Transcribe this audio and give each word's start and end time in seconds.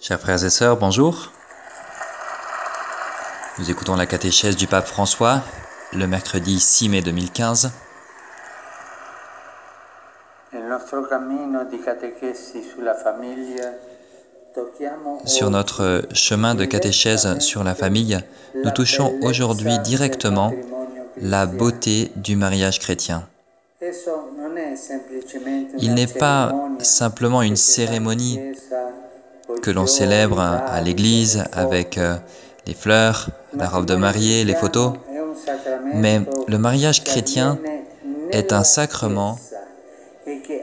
Chers 0.00 0.20
frères 0.20 0.44
et 0.44 0.50
sœurs, 0.50 0.76
bonjour. 0.76 1.30
Nous 3.58 3.70
écoutons 3.70 3.96
la 3.96 4.06
catéchèse 4.06 4.56
du 4.56 4.66
pape 4.66 4.86
François 4.86 5.42
le 5.92 6.06
mercredi 6.06 6.58
6 6.58 6.88
mai 6.88 7.02
2015. 7.02 7.70
Nel 10.52 10.64
nostro 10.64 11.02
cammino 11.02 11.64
di 11.64 11.78
catechesi 11.80 12.62
sulla 12.62 12.94
famiglia 12.94 13.72
tocchiamo 14.54 15.20
Sur 15.24 15.50
notre 15.50 16.02
chemin 16.12 16.54
de 16.54 16.64
catéchèse 16.64 17.38
sur 17.38 17.62
la 17.62 17.74
famille, 17.74 18.18
nous 18.54 18.70
touchons 18.70 19.18
aujourd'hui 19.22 19.78
directement 19.80 20.52
la 21.20 21.46
beauté 21.46 22.10
du 22.16 22.36
mariage 22.36 22.78
chrétien. 22.78 23.28
Il 25.78 25.94
n'est 25.94 26.06
pas 26.06 26.52
simplement 26.80 27.42
une 27.42 27.56
cérémonie 27.56 28.38
que 29.62 29.70
l'on 29.70 29.86
célèbre 29.86 30.40
à 30.40 30.80
l'église 30.80 31.44
avec 31.52 31.98
euh, 31.98 32.16
les 32.66 32.74
fleurs, 32.74 33.28
la 33.56 33.68
robe 33.68 33.86
de 33.86 33.94
mariée, 33.94 34.44
les 34.44 34.54
photos, 34.54 34.92
mais 35.94 36.20
le 36.46 36.58
mariage 36.58 37.04
chrétien 37.04 37.58
est 38.30 38.52
un 38.52 38.64
sacrement 38.64 39.38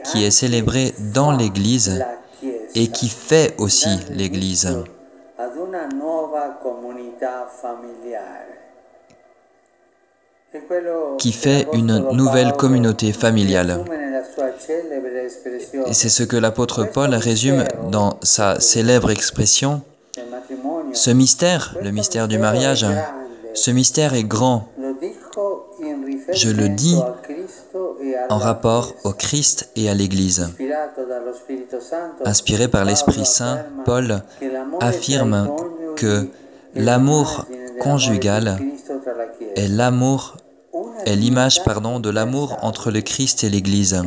qui 0.04 0.24
est 0.24 0.30
célébré 0.30 0.94
dans 1.12 1.32
l'église 1.32 2.04
et 2.74 2.88
qui 2.88 3.08
fait 3.08 3.54
aussi 3.58 3.98
l'église. 4.10 4.68
qui 11.18 11.32
fait 11.32 11.66
une 11.74 12.10
nouvelle 12.12 12.52
communauté 12.54 13.12
familiale. 13.12 13.84
Et 15.86 15.92
c'est 15.92 16.08
ce 16.08 16.22
que 16.22 16.36
l'apôtre 16.36 16.84
Paul 16.84 17.14
résume 17.14 17.64
dans 17.90 18.18
sa 18.22 18.60
célèbre 18.60 19.10
expression. 19.10 19.82
Ce 20.92 21.10
mystère, 21.10 21.76
le 21.82 21.90
mystère 21.90 22.28
du 22.28 22.38
mariage, 22.38 22.86
ce 23.54 23.70
mystère 23.70 24.14
est 24.14 24.24
grand 24.24 24.68
Je 26.32 26.50
le 26.50 26.68
dis 26.68 26.98
en 28.28 28.38
rapport 28.38 28.94
au 29.04 29.12
Christ 29.12 29.70
et 29.76 29.88
à 29.88 29.94
l'Église. 29.94 30.48
Inspiré 32.24 32.68
par 32.68 32.84
l'Esprit 32.84 33.26
Saint, 33.26 33.64
Paul 33.84 34.22
affirme 34.80 35.50
que 35.96 36.28
l'amour 36.74 37.46
conjugal 37.80 38.58
est 39.56 39.68
l'amour, 39.68 40.36
est 41.06 41.16
l'image, 41.16 41.62
de 41.64 42.10
l'amour 42.10 42.58
entre 42.62 42.90
le 42.90 43.00
Christ 43.00 43.44
et 43.44 43.50
l'Église. 43.50 44.02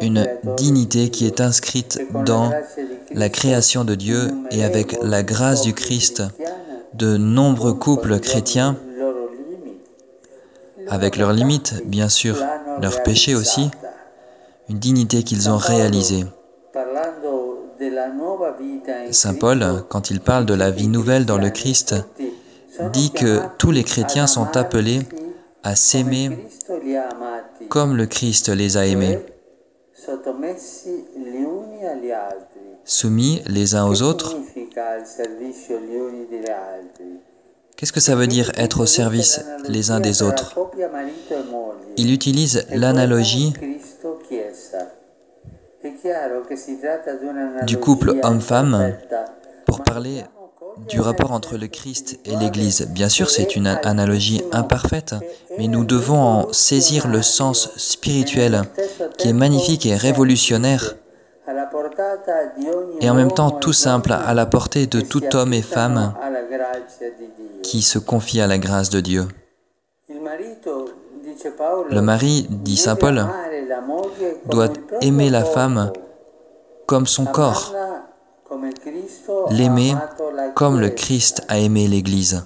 Une 0.00 0.26
dignité 0.56 1.04
di 1.04 1.10
qui 1.10 1.26
est 1.26 1.40
inscrite 1.40 2.00
dans 2.24 2.50
la 3.12 3.28
création 3.28 3.84
de 3.84 3.94
Dieu 3.94 4.30
et 4.50 4.64
avec 4.64 4.96
la 5.02 5.22
grâce 5.22 5.62
du 5.62 5.74
Christ. 5.74 6.22
De 6.94 7.16
nombreux 7.16 7.74
couples 7.74 8.20
chrétiens, 8.20 8.76
avec 10.88 11.16
leurs 11.16 11.32
limites, 11.32 11.82
bien 11.86 12.08
sûr, 12.08 12.36
leurs 12.80 13.02
péchés 13.02 13.34
aussi, 13.34 13.70
une 14.68 14.78
dignité 14.78 15.24
qu'ils 15.24 15.50
ont 15.50 15.56
réalisée. 15.56 16.24
Saint 19.10 19.34
Paul, 19.34 19.84
quand 19.88 20.10
il 20.10 20.20
parle 20.20 20.46
de 20.46 20.54
la 20.54 20.70
vie 20.70 20.88
nouvelle 20.88 21.26
dans 21.26 21.38
le 21.38 21.50
Christ, 21.50 21.96
dit 22.92 23.10
que 23.10 23.40
tous 23.58 23.70
les 23.70 23.84
chrétiens 23.84 24.26
sont 24.26 24.56
appelés 24.56 25.00
à 25.64 25.74
s'aimer 25.74 26.30
comme 27.68 27.96
le 27.96 28.06
Christ 28.06 28.50
les 28.50 28.76
a 28.76 28.86
aimés, 28.86 29.18
soumis 32.84 33.42
les 33.48 33.74
uns 33.74 33.86
aux 33.88 34.02
autres. 34.02 34.36
Qu'est-ce 37.76 37.92
que 37.92 38.00
ça 38.00 38.14
veut 38.14 38.26
dire 38.26 38.52
être 38.56 38.80
au 38.80 38.86
service 38.86 39.44
les 39.66 39.90
uns 39.90 40.00
des 40.00 40.22
autres? 40.22 40.54
Il 41.96 42.12
utilise 42.12 42.66
l'analogie 42.70 43.52
du 47.66 47.78
couple 47.78 48.20
homme-femme 48.22 48.94
pour 49.66 49.82
parler 49.82 50.24
du 50.88 51.00
rapport 51.00 51.32
entre 51.32 51.56
le 51.56 51.66
Christ 51.66 52.18
et 52.24 52.36
l'Église. 52.36 52.88
Bien 52.90 53.08
sûr, 53.08 53.30
c'est 53.30 53.56
une 53.56 53.66
analogie 53.66 54.42
imparfaite, 54.52 55.14
mais 55.58 55.68
nous 55.68 55.84
devons 55.84 56.20
en 56.20 56.52
saisir 56.52 57.08
le 57.08 57.22
sens 57.22 57.70
spirituel 57.76 58.62
qui 59.18 59.28
est 59.28 59.32
magnifique 59.32 59.86
et 59.86 59.96
révolutionnaire, 59.96 60.96
et 63.00 63.10
en 63.10 63.14
même 63.14 63.32
temps 63.32 63.50
tout 63.50 63.72
simple 63.72 64.12
à 64.12 64.34
la 64.34 64.46
portée 64.46 64.86
de 64.86 65.00
tout 65.00 65.36
homme 65.36 65.52
et 65.52 65.62
femme 65.62 66.14
qui 67.62 67.82
se 67.82 67.98
confie 67.98 68.40
à 68.40 68.46
la 68.46 68.58
grâce 68.58 68.90
de 68.90 69.00
Dieu. 69.00 69.28
Le 71.90 72.00
mari, 72.00 72.46
dit 72.48 72.76
Saint 72.76 72.96
Paul, 72.96 73.26
doit 74.46 74.68
aimer 75.00 75.30
la 75.30 75.44
femme 75.44 75.92
comme 76.86 77.06
son 77.06 77.24
corps, 77.24 77.74
l'aimer 79.50 79.94
comme 80.54 80.80
le 80.80 80.90
Christ 80.90 81.42
a 81.48 81.58
aimé 81.58 81.86
l'Église. 81.88 82.42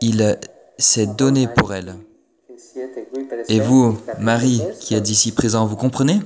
Il 0.00 0.38
s'est 0.78 1.06
donné 1.06 1.48
pour 1.48 1.74
elle. 1.74 1.94
Et 3.48 3.60
vous, 3.60 3.98
Marie, 4.18 4.62
qui 4.80 4.94
êtes 4.94 5.10
ici 5.10 5.32
présent, 5.32 5.66
vous 5.66 5.76
comprenez? 5.76 6.20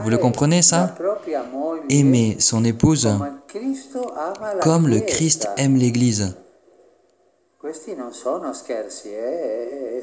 Vous 0.00 0.10
le 0.10 0.18
comprenez 0.18 0.62
ça? 0.62 0.94
Aimer 1.88 2.36
son 2.40 2.64
épouse 2.64 3.08
comme 4.60 4.88
le 4.88 5.00
Christ 5.00 5.48
aime 5.56 5.76
l'Église. 5.76 6.34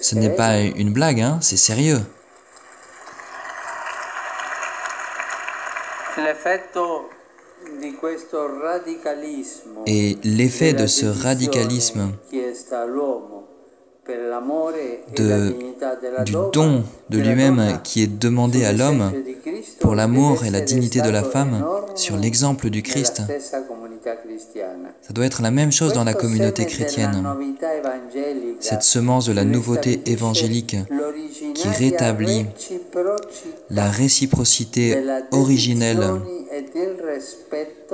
Ce 0.02 0.16
n'est 0.16 0.36
pas 0.36 0.60
une 0.60 0.92
blague, 0.92 1.22
hein, 1.22 1.38
c'est 1.42 1.58
sérieux. 1.58 2.00
Et 9.86 10.18
l'effet 10.24 10.74
de 10.74 10.88
ce 10.88 11.06
radicalisme, 11.06 12.12
de, 15.16 15.56
du 16.24 16.32
don 16.52 16.84
de 17.10 17.18
lui-même 17.20 17.80
qui 17.84 18.02
est 18.04 18.08
demandé 18.08 18.66
à 18.66 18.74
l'homme 18.74 19.12
pour 19.80 19.96
l'amour 19.96 20.44
et 20.44 20.50
la 20.50 20.62
dignité 20.62 21.02
de 21.02 21.10
la 21.10 21.24
femme 21.24 21.66
sur 21.96 22.18
l'exemple 22.18 22.70
du 22.70 22.82
Christ, 22.82 23.22
ça 25.02 25.14
doit 25.14 25.26
être 25.26 25.42
la 25.42 25.52
même 25.52 25.72
chose 25.72 25.94
dans 25.94 26.04
la 26.04 26.14
communauté 26.14 26.66
chrétienne. 26.66 27.24
Cette 28.60 28.84
semence 28.84 29.28
de 29.28 29.34
la 29.34 29.44
nouveauté 29.44 30.02
évangélique 30.08 30.78
qui 31.54 31.68
rétablit 31.68 32.46
la 33.72 33.90
réciprocité 33.90 35.02
originelle 35.32 36.04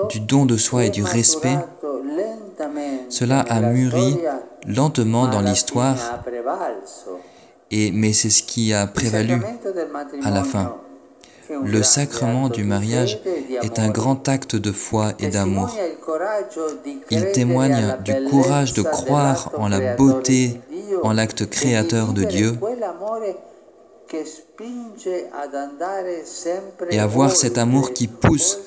du 0.09 0.19
don 0.19 0.45
de 0.45 0.57
soi 0.57 0.85
et 0.85 0.89
du 0.89 1.03
respect, 1.03 1.57
cela 3.09 3.41
a 3.41 3.61
mûri 3.61 4.17
lentement 4.67 5.27
dans 5.27 5.41
l'histoire, 5.41 6.23
et, 7.69 7.91
mais 7.91 8.13
c'est 8.13 8.29
ce 8.29 8.43
qui 8.43 8.73
a 8.73 8.87
prévalu 8.87 9.39
à 10.23 10.31
la 10.31 10.43
fin. 10.43 10.75
Le 11.63 11.81
sacrement 11.81 12.49
du 12.49 12.63
mariage 12.63 13.21
est 13.61 13.79
un 13.79 13.89
grand 13.89 14.27
acte 14.27 14.55
de 14.55 14.71
foi 14.71 15.13
et 15.19 15.27
d'amour. 15.27 15.69
Il 17.09 17.31
témoigne 17.31 17.95
du 18.03 18.13
courage 18.29 18.73
de 18.73 18.81
croire 18.81 19.51
en 19.57 19.69
la 19.69 19.95
beauté, 19.95 20.59
en 21.03 21.13
l'acte 21.13 21.49
créateur 21.49 22.13
de 22.13 22.23
Dieu, 22.23 22.57
et 26.89 26.99
avoir 26.99 27.31
cet 27.31 27.57
amour 27.57 27.93
qui 27.93 28.07
pousse 28.07 28.59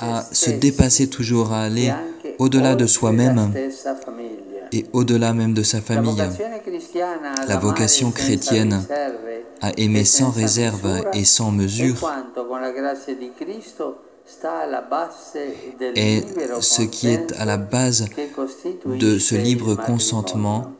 à 0.00 0.24
se 0.32 0.50
dépasser 0.50 1.08
toujours, 1.08 1.52
à 1.52 1.62
aller 1.62 1.92
au-delà 2.38 2.74
de 2.74 2.86
soi-même 2.86 3.52
et 4.72 4.86
au-delà 4.92 5.32
même 5.32 5.54
de 5.54 5.62
sa 5.62 5.80
famille. 5.80 6.22
La 7.46 7.56
vocation 7.56 8.10
chrétienne 8.10 8.84
à 9.60 9.72
aimer 9.76 10.04
sans 10.04 10.30
réserve 10.30 11.04
et 11.14 11.24
sans 11.24 11.50
mesure 11.50 11.96
est 15.94 16.24
ce 16.60 16.82
qui 16.82 17.08
est 17.08 17.32
à 17.38 17.44
la 17.44 17.56
base 17.56 18.06
de 18.84 19.18
ce 19.18 19.34
libre 19.34 19.74
consentement 19.74 20.72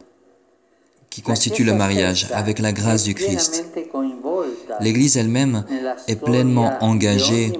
qui 1.18 1.22
constitue 1.22 1.64
le 1.64 1.74
mariage 1.74 2.28
avec 2.32 2.60
la 2.60 2.70
grâce 2.70 3.02
du 3.02 3.12
Christ. 3.12 3.64
L'Église 4.80 5.16
elle-même 5.16 5.64
est 6.06 6.14
pleinement 6.14 6.70
engagée 6.80 7.50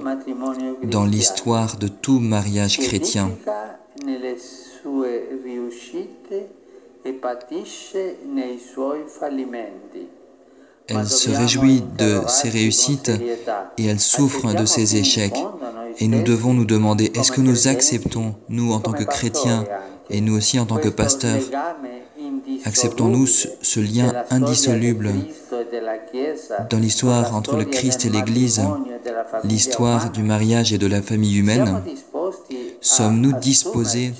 dans 0.83 1.03
l'histoire 1.03 1.75
de 1.75 1.89
tout 1.89 2.19
mariage 2.19 2.77
chrétien. 2.79 3.29
elle 10.87 11.07
se 11.09 11.29
réjouit 11.29 11.83
de 11.97 12.21
ses 12.29 12.49
réussites 12.49 13.11
et 13.77 13.85
elle 13.85 13.99
souffre 13.99 14.53
de 14.53 14.65
ses 14.65 14.95
échecs. 14.95 15.35
Et 15.97 16.07
nous 16.07 16.23
devons 16.23 16.53
nous 16.53 16.63
demander, 16.63 17.11
est-ce 17.13 17.33
que 17.33 17.41
nous 17.41 17.67
acceptons, 17.67 18.35
nous 18.47 18.71
en 18.71 18.79
tant 18.79 18.93
que 18.93 19.03
chrétiens 19.03 19.65
et 20.09 20.21
nous 20.21 20.37
aussi 20.37 20.59
en 20.59 20.65
tant 20.65 20.77
que 20.77 20.89
pasteurs, 20.89 21.41
acceptons-nous 22.65 23.27
ce 23.27 23.79
lien 23.79 24.11
indissoluble 24.29 25.11
dans 26.69 26.79
l'histoire 26.79 27.35
entre 27.35 27.55
le 27.55 27.65
Christ 27.65 28.05
et 28.05 28.09
l'Église, 28.09 28.61
l'histoire 29.43 30.11
du 30.11 30.23
mariage 30.23 30.73
et 30.73 30.77
de 30.77 30.87
la 30.87 31.01
famille 31.01 31.37
humaine. 31.37 31.81
Sommes-nous 32.81 33.33
disposés 33.33 34.13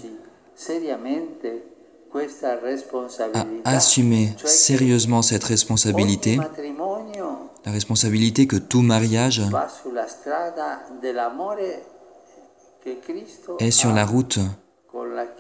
à 3.34 3.46
assumer 3.76 4.34
sérieusement 4.44 5.22
cette 5.22 5.44
responsabilité, 5.44 6.40
la 7.66 7.72
responsabilité 7.72 8.48
que 8.48 8.56
tout 8.56 8.82
mariage 8.82 9.42
est 13.60 13.72
sur 13.72 13.94
la 13.94 14.06
route 14.06 14.40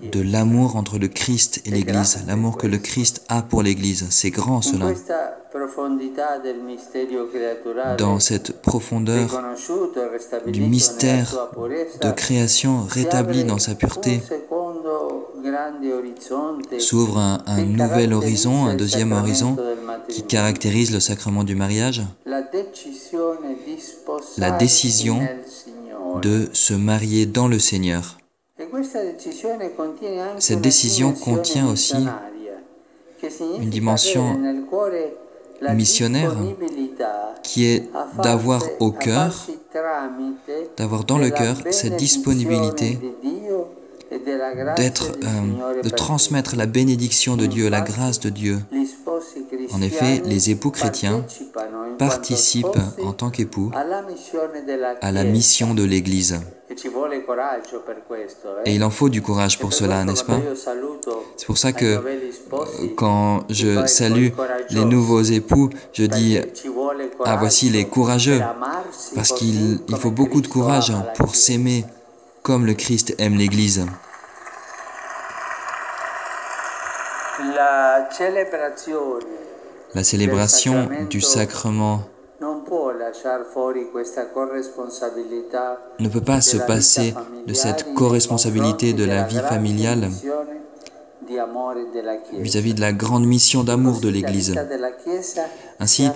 de 0.01 0.21
l'amour 0.21 0.75
entre 0.75 0.97
le 0.97 1.07
Christ 1.07 1.61
et 1.65 1.71
l'Église, 1.71 2.23
l'amour 2.27 2.57
que 2.57 2.67
le 2.67 2.77
Christ 2.77 3.23
a 3.27 3.41
pour 3.41 3.63
l'Église. 3.63 4.07
C'est 4.09 4.29
grand 4.29 4.61
cela. 4.61 4.93
Dans 7.97 8.19
cette 8.19 8.61
profondeur 8.61 9.41
du 10.45 10.61
mystère 10.61 11.49
de 12.01 12.11
création 12.11 12.83
rétabli 12.87 13.43
dans 13.43 13.57
sa 13.57 13.75
pureté, 13.75 14.21
s'ouvre 16.79 17.17
un, 17.17 17.63
nouvel 17.63 18.13
horizon, 18.13 18.65
un 18.65 18.75
deuxième 18.75 19.11
horizon 19.11 19.57
qui 20.07 20.23
caractérise 20.23 20.93
le 20.93 20.99
sacrement 20.99 21.43
du 21.43 21.55
mariage, 21.55 22.03
la 24.37 24.51
décision 24.51 25.19
de 26.21 26.49
se 26.53 26.73
marier 26.73 27.25
dans 27.25 27.47
le 27.47 27.59
Seigneur. 27.59 28.17
Cette 30.39 30.61
décision 30.61 31.13
contient 31.13 31.69
aussi 31.69 31.97
une 33.59 33.69
dimension 33.69 34.39
missionnaire 35.73 36.35
qui 37.43 37.65
est 37.65 37.89
d'avoir 38.21 38.63
au 38.79 38.91
cœur, 38.91 39.47
d'avoir 40.77 41.03
dans 41.03 41.17
le 41.17 41.29
cœur 41.29 41.57
cette 41.71 41.97
disponibilité 41.97 42.99
d'être, 44.77 45.11
euh, 45.23 45.81
de 45.83 45.89
transmettre 45.89 46.55
la 46.55 46.65
bénédiction 46.65 47.37
de 47.37 47.45
Dieu, 47.45 47.69
la 47.69 47.81
grâce 47.81 48.19
de 48.19 48.29
Dieu. 48.29 48.59
En 49.71 49.81
effet, 49.81 50.21
les 50.25 50.49
époux 50.49 50.71
chrétiens 50.71 51.23
participent 51.97 52.65
en 53.03 53.13
tant 53.13 53.29
qu'époux 53.29 53.71
à 55.01 55.11
la 55.11 55.23
mission 55.23 55.73
de 55.73 55.83
l'Église. 55.83 56.39
Et 58.65 58.75
il 58.75 58.83
en 58.83 58.89
faut 58.89 59.09
du 59.09 59.21
courage 59.21 59.59
pour 59.59 59.73
cela, 59.73 60.03
n'est-ce 60.03 60.23
pas? 60.23 60.39
C'est 61.37 61.45
pour 61.45 61.57
ça 61.57 61.71
que 61.71 61.85
euh, 61.85 62.87
quand 62.95 63.43
je 63.49 63.85
salue 63.85 64.29
les 64.69 64.85
nouveaux 64.85 65.21
époux, 65.21 65.69
je 65.93 66.05
dis, 66.05 66.39
ah 67.25 67.35
voici 67.37 67.69
les 67.69 67.85
courageux, 67.85 68.41
parce 69.15 69.31
qu'il 69.33 69.79
faut 69.97 70.11
beaucoup 70.11 70.41
de 70.41 70.47
courage 70.47 70.93
pour 71.15 71.35
s'aimer 71.35 71.85
comme 72.43 72.65
le 72.65 72.73
Christ 72.73 73.15
aime 73.17 73.35
l'Église. 73.35 73.85
La 79.95 80.03
célébration 80.03 80.89
du 81.09 81.21
sacrement 81.21 82.03
ne 85.99 86.09
peut 86.09 86.21
pas 86.21 86.41
se 86.41 86.57
passer 86.57 87.13
de 87.47 87.53
cette 87.53 87.93
co-responsabilité 87.93 88.93
de 88.93 89.05
la 89.05 89.23
vie 89.23 89.39
familiale 89.39 90.09
vis-à-vis 92.33 92.73
de 92.73 92.81
la 92.81 92.91
grande 92.91 93.25
mission 93.25 93.63
d'amour 93.63 93.99
de 93.99 94.09
l'Église. 94.09 94.55
Ainsi, 95.79 96.09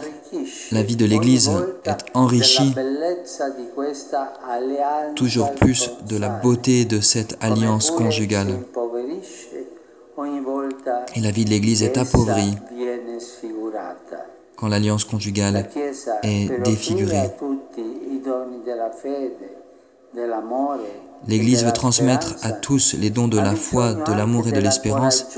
la 0.72 0.84
vie 0.84 0.96
de 0.96 1.06
l'Église 1.06 1.52
est 1.86 2.06
enrichie 2.14 2.74
toujours 5.16 5.54
plus 5.54 5.92
de 6.08 6.18
la 6.18 6.30
beauté 6.30 6.86
de 6.86 7.00
cette 7.00 7.38
alliance 7.42 7.92
conjugale. 7.92 8.60
Et 11.16 11.22
la 11.22 11.32
vie 11.32 11.46
de 11.46 11.50
l'Église 11.50 11.84
est 11.84 11.98
appauvrie 11.98 12.56
quand 14.64 14.70
l'alliance 14.70 15.04
conjugale 15.04 15.68
est 16.24 16.64
défigurée. 16.64 17.30
L'Église 21.28 21.66
veut 21.66 21.74
transmettre 21.74 22.36
à 22.44 22.54
tous 22.54 22.96
les 22.98 23.10
dons 23.10 23.28
de 23.28 23.38
la 23.38 23.56
foi, 23.56 23.94
de 23.94 24.14
l'amour 24.14 24.48
et 24.48 24.54
de 24.54 24.62
l'espérance, 24.62 25.38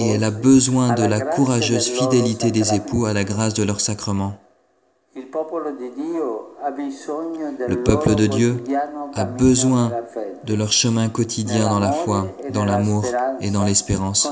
et 0.00 0.08
elle 0.08 0.24
a 0.24 0.32
besoin 0.32 0.92
de 0.94 1.04
la 1.04 1.20
courageuse 1.20 1.86
fidélité 1.86 2.50
des 2.50 2.74
époux 2.74 3.06
à 3.06 3.12
la 3.12 3.22
grâce 3.22 3.54
de 3.54 3.62
leur 3.62 3.80
sacrement. 3.80 4.34
Le 5.16 5.24
peuple 7.82 8.14
de 8.14 8.26
Dieu 8.26 8.62
a 9.14 9.24
besoin 9.24 9.90
de 10.44 10.54
leur 10.54 10.70
chemin 10.70 11.08
quotidien 11.08 11.70
dans 11.70 11.78
la 11.78 11.92
foi, 11.92 12.26
dans 12.52 12.66
l'amour 12.66 13.02
et 13.40 13.50
dans 13.50 13.64
l'espérance, 13.64 14.30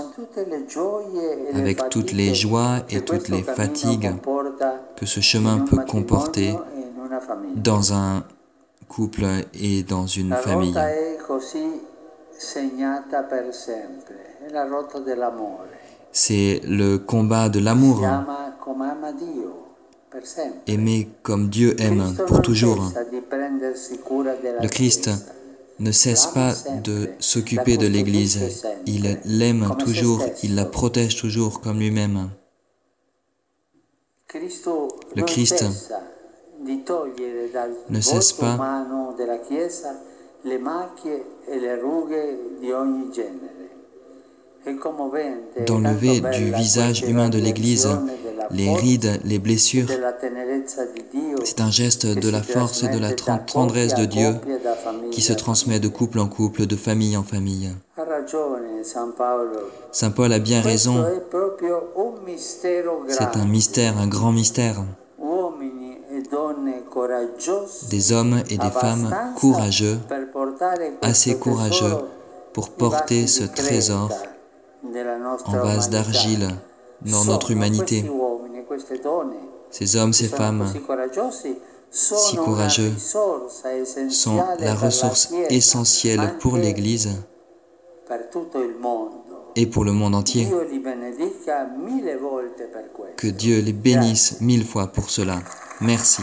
avec 1.54 1.88
toutes 1.88 2.12
les 2.12 2.34
joies 2.34 2.81
et 2.90 3.00
toutes 3.00 3.28
les 3.28 3.42
fatigues 3.42 4.12
que 4.96 5.06
ce 5.06 5.20
chemin 5.20 5.60
peut 5.60 5.78
comporter 5.88 6.54
dans 7.56 7.94
un 7.94 8.25
couple 8.86 9.25
et 9.54 9.84
dans 9.84 10.06
une 10.06 10.34
famille. 10.34 10.75
C'est 16.12 16.60
le 16.69 16.98
combat 16.98 17.48
de 17.48 17.60
l'amour. 17.60 18.02
Aimer 20.66 21.08
comme 21.22 21.49
Dieu 21.49 21.75
aime 21.81 22.14
pour 22.26 22.43
toujours. 22.43 22.93
Le 24.61 24.69
Christ 24.69 25.11
ne 25.81 25.90
cesse 25.90 26.26
pas 26.26 26.52
de 26.82 27.11
s'occuper 27.19 27.76
de 27.76 27.87
l'Église. 27.87 28.64
Il 28.87 29.19
l'aime 29.25 29.75
toujours, 29.78 30.22
il 30.43 30.55
la 30.55 30.64
protège 30.64 31.16
toujours 31.16 31.61
comme 31.61 31.78
lui-même. 31.81 32.31
Le 34.34 35.22
Christ 35.22 35.64
ne 37.91 38.00
cesse 38.00 38.32
pas 38.32 38.58
d'enlever 45.67 46.20
du 46.20 46.53
visage 46.53 47.03
humain 47.03 47.29
de 47.29 47.39
l'Église 47.39 47.89
les 48.51 48.72
rides, 48.72 49.20
les 49.24 49.39
blessures. 49.39 49.89
C'est 51.44 51.60
un 51.60 51.70
geste 51.70 52.06
de 52.06 52.31
la 52.31 52.43
force 52.43 52.82
et 52.82 52.89
de 52.89 52.98
la 52.98 53.13
tendresse 53.13 53.94
de 53.94 54.05
Dieu 54.05 54.34
qui 55.10 55.22
se 55.22 55.32
transmet 55.32 55.81
de 55.81 55.89
couple 55.89 56.19
en 56.19 56.29
couple, 56.29 56.67
de 56.67 56.77
famille 56.77 57.17
en 57.17 57.22
famille. 57.22 57.70
Saint 59.93 60.10
Paul 60.10 60.32
a 60.32 60.39
bien 60.39 60.60
raison. 60.60 61.05
C'est 63.08 63.36
un 63.36 63.44
mystère, 63.44 63.98
un 63.98 64.08
grand 64.08 64.32
mystère. 64.32 64.84
Des 67.91 68.13
hommes 68.13 68.43
et 68.51 68.58
des 68.58 68.70
femmes 68.70 69.15
courageux, 69.36 69.98
assez 71.03 71.39
courageux 71.39 71.96
pour 72.53 72.70
porter 72.70 73.27
ce 73.27 73.44
trésor 73.44 74.10
en 75.46 75.53
vase 75.53 75.91
d'argile 75.91 76.48
dans 77.03 77.24
notre 77.24 77.51
humanité. 77.51 78.05
Ces 79.70 79.96
hommes, 79.96 80.12
ces 80.12 80.28
femmes 80.28 80.66
si 81.94 82.36
courageux 82.36 82.93
sont 84.10 84.44
la 84.58 84.74
ressource 84.74 85.32
essentielle 85.48 86.38
pour 86.40 86.56
l'Église 86.56 87.10
et 89.56 89.66
pour 89.66 89.84
le 89.84 89.93
monde 89.93 90.14
entier. 90.14 90.48
Que 93.16 93.28
Dieu 93.28 93.60
les 93.60 93.72
bénisse 93.72 94.40
mille 94.40 94.64
fois 94.64 94.88
pour 94.88 95.10
cela. 95.10 95.38
Merci. 95.81 96.22